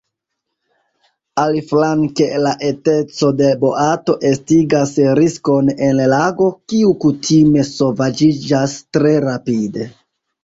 Aliflanke 1.41 2.29
la 2.45 2.53
eteco 2.69 3.29
de 3.41 3.49
boato 3.65 4.15
estigas 4.31 4.95
riskon 5.21 5.69
en 5.89 6.01
lago, 6.15 6.47
kiu 6.73 6.95
kutime 7.05 7.67
sovaĝiĝas 7.71 8.75
tre 8.99 9.13
rapide. 9.27 9.87